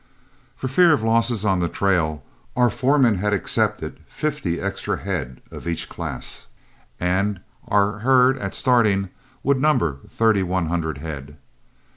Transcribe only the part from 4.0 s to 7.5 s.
fifty extra head of each class, and